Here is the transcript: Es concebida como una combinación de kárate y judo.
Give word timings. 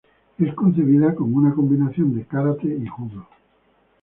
Es 0.39 0.55
concebida 0.55 1.13
como 1.13 1.37
una 1.37 1.53
combinación 1.53 2.15
de 2.15 2.25
kárate 2.25 2.65
y 2.67 2.87
judo. 2.87 3.27